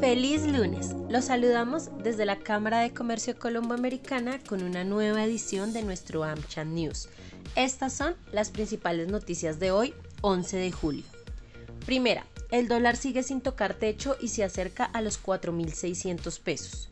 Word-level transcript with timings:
Feliz 0.00 0.46
lunes. 0.46 0.96
Los 1.10 1.26
saludamos 1.26 1.90
desde 2.02 2.24
la 2.24 2.38
Cámara 2.38 2.80
de 2.80 2.94
Comercio 2.94 3.38
Colomboamericana 3.38 4.38
con 4.48 4.62
una 4.62 4.82
nueva 4.82 5.22
edición 5.22 5.74
de 5.74 5.82
nuestro 5.82 6.24
AmCham 6.24 6.72
News. 6.72 7.10
Estas 7.54 7.92
son 7.92 8.16
las 8.32 8.48
principales 8.48 9.08
noticias 9.08 9.60
de 9.60 9.72
hoy, 9.72 9.92
11 10.22 10.56
de 10.56 10.72
julio. 10.72 11.04
Primera, 11.84 12.24
el 12.50 12.66
dólar 12.66 12.96
sigue 12.96 13.22
sin 13.22 13.42
tocar 13.42 13.74
techo 13.74 14.16
y 14.18 14.28
se 14.28 14.42
acerca 14.42 14.86
a 14.86 15.02
los 15.02 15.22
4.600 15.22 16.40
pesos. 16.40 16.90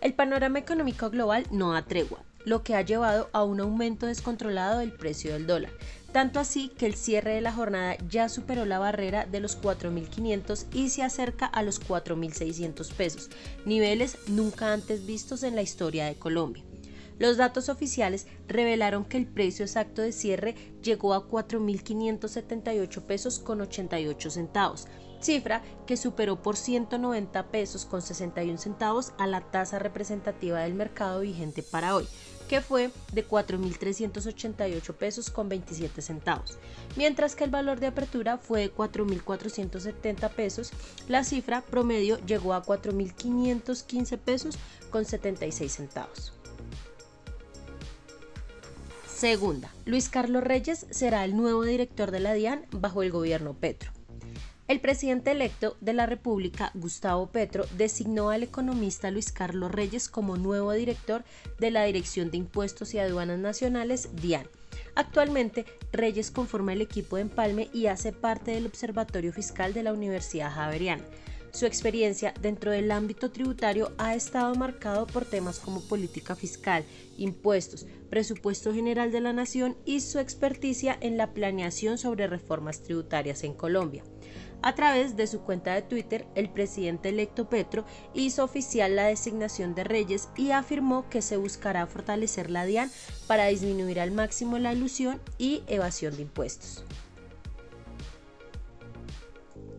El 0.00 0.14
panorama 0.14 0.60
económico 0.60 1.10
global 1.10 1.44
no 1.50 1.72
da 1.72 1.82
tregua, 1.82 2.22
lo 2.44 2.62
que 2.62 2.74
ha 2.74 2.82
llevado 2.82 3.28
a 3.32 3.44
un 3.44 3.60
aumento 3.60 4.06
descontrolado 4.06 4.78
del 4.78 4.92
precio 4.92 5.32
del 5.32 5.46
dólar, 5.46 5.72
tanto 6.12 6.38
así 6.38 6.68
que 6.68 6.86
el 6.86 6.94
cierre 6.94 7.34
de 7.34 7.40
la 7.40 7.52
jornada 7.52 7.96
ya 8.08 8.28
superó 8.28 8.64
la 8.64 8.78
barrera 8.78 9.26
de 9.26 9.40
los 9.40 9.60
4.500 9.60 10.66
y 10.72 10.90
se 10.90 11.02
acerca 11.02 11.46
a 11.46 11.62
los 11.62 11.80
4.600 11.80 12.92
pesos, 12.92 13.30
niveles 13.64 14.18
nunca 14.28 14.72
antes 14.72 15.06
vistos 15.06 15.42
en 15.42 15.56
la 15.56 15.62
historia 15.62 16.06
de 16.06 16.14
Colombia. 16.14 16.62
Los 17.18 17.36
datos 17.36 17.68
oficiales 17.68 18.26
revelaron 18.48 19.04
que 19.04 19.16
el 19.16 19.26
precio 19.26 19.64
exacto 19.64 20.02
de 20.02 20.12
cierre 20.12 20.54
llegó 20.82 21.14
a 21.14 21.28
4.578 21.28 23.02
pesos 23.02 23.38
con 23.38 23.60
88 23.60 24.30
centavos, 24.30 24.88
cifra 25.20 25.62
que 25.86 25.96
superó 25.96 26.42
por 26.42 26.56
190 26.56 27.48
pesos 27.48 27.84
con 27.86 28.02
61 28.02 28.58
centavos 28.58 29.12
a 29.18 29.26
la 29.26 29.40
tasa 29.40 29.78
representativa 29.78 30.60
del 30.60 30.74
mercado 30.74 31.20
vigente 31.20 31.62
para 31.62 31.94
hoy, 31.94 32.06
que 32.48 32.60
fue 32.60 32.90
de 33.12 33.26
4.388 33.26 34.94
pesos 34.94 35.30
con 35.30 35.48
27 35.48 36.02
centavos, 36.02 36.58
mientras 36.96 37.34
que 37.34 37.44
el 37.44 37.50
valor 37.50 37.80
de 37.80 37.88
apertura 37.88 38.38
fue 38.38 38.60
de 38.60 38.74
4.470 38.74 40.30
pesos, 40.30 40.72
la 41.08 41.24
cifra 41.24 41.62
promedio 41.62 42.18
llegó 42.26 42.54
a 42.54 42.62
4.515 42.62 44.18
pesos 44.18 44.58
con 44.90 45.04
76 45.04 45.72
centavos. 45.72 46.32
Segunda, 49.08 49.72
Luis 49.86 50.08
Carlos 50.08 50.44
Reyes 50.44 50.86
será 50.90 51.24
el 51.24 51.36
nuevo 51.36 51.62
director 51.62 52.10
de 52.10 52.20
la 52.20 52.34
DIAN 52.34 52.66
bajo 52.72 53.02
el 53.02 53.10
gobierno 53.10 53.54
Petro. 53.54 53.90
El 54.66 54.80
presidente 54.80 55.30
electo 55.30 55.76
de 55.82 55.92
la 55.92 56.06
República, 56.06 56.70
Gustavo 56.72 57.26
Petro, 57.26 57.66
designó 57.76 58.30
al 58.30 58.42
economista 58.42 59.10
Luis 59.10 59.30
Carlos 59.30 59.70
Reyes 59.70 60.08
como 60.08 60.38
nuevo 60.38 60.72
director 60.72 61.22
de 61.58 61.70
la 61.70 61.84
Dirección 61.84 62.30
de 62.30 62.38
Impuestos 62.38 62.94
y 62.94 62.98
Aduanas 62.98 63.38
Nacionales, 63.38 64.08
DIAN. 64.22 64.46
Actualmente, 64.94 65.66
Reyes 65.92 66.30
conforma 66.30 66.72
el 66.72 66.80
equipo 66.80 67.16
de 67.16 67.22
Empalme 67.22 67.68
y 67.74 67.88
hace 67.88 68.12
parte 68.12 68.52
del 68.52 68.64
Observatorio 68.64 69.34
Fiscal 69.34 69.74
de 69.74 69.82
la 69.82 69.92
Universidad 69.92 70.50
Javeriana. 70.50 71.04
Su 71.52 71.66
experiencia 71.66 72.32
dentro 72.40 72.72
del 72.72 72.90
ámbito 72.90 73.30
tributario 73.30 73.92
ha 73.98 74.14
estado 74.14 74.54
marcado 74.54 75.06
por 75.06 75.26
temas 75.26 75.60
como 75.60 75.82
política 75.82 76.34
fiscal, 76.34 76.84
impuestos, 77.18 77.86
presupuesto 78.08 78.72
general 78.72 79.12
de 79.12 79.20
la 79.20 79.34
nación 79.34 79.76
y 79.84 80.00
su 80.00 80.18
experticia 80.18 80.96
en 81.00 81.18
la 81.18 81.34
planeación 81.34 81.98
sobre 81.98 82.26
reformas 82.26 82.82
tributarias 82.82 83.44
en 83.44 83.52
Colombia. 83.52 84.02
A 84.66 84.74
través 84.74 85.14
de 85.14 85.26
su 85.26 85.42
cuenta 85.42 85.74
de 85.74 85.82
Twitter, 85.82 86.26
el 86.34 86.48
presidente 86.48 87.10
electo 87.10 87.50
Petro 87.50 87.84
hizo 88.14 88.42
oficial 88.42 88.96
la 88.96 89.04
designación 89.04 89.74
de 89.74 89.84
Reyes 89.84 90.30
y 90.36 90.52
afirmó 90.52 91.06
que 91.10 91.20
se 91.20 91.36
buscará 91.36 91.86
fortalecer 91.86 92.48
la 92.48 92.64
DIAN 92.64 92.90
para 93.26 93.48
disminuir 93.48 94.00
al 94.00 94.10
máximo 94.10 94.58
la 94.58 94.72
ilusión 94.72 95.20
y 95.36 95.62
evasión 95.66 96.16
de 96.16 96.22
impuestos. 96.22 96.82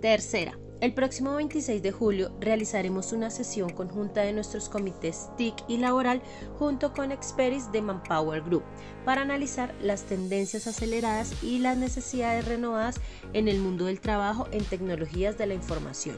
Tercera, 0.00 0.58
el 0.80 0.94
próximo 0.94 1.34
26 1.34 1.82
de 1.82 1.92
julio 1.92 2.32
realizaremos 2.40 3.12
una 3.12 3.28
sesión 3.30 3.70
conjunta 3.70 4.22
de 4.22 4.32
nuestros 4.32 4.68
comités 4.68 5.28
TIC 5.36 5.54
y 5.68 5.76
laboral 5.76 6.22
junto 6.58 6.92
con 6.92 7.12
experts 7.12 7.70
de 7.72 7.82
Manpower 7.82 8.42
Group 8.42 8.64
para 9.04 9.22
analizar 9.22 9.72
las 9.80 10.02
tendencias 10.04 10.66
aceleradas 10.66 11.42
y 11.42 11.58
las 11.58 11.76
necesidades 11.76 12.46
renovadas 12.46 12.96
en 13.32 13.48
el 13.48 13.58
mundo 13.58 13.86
del 13.86 14.00
trabajo 14.00 14.48
en 14.52 14.64
tecnologías 14.64 15.36
de 15.38 15.46
la 15.46 15.54
información. 15.54 16.16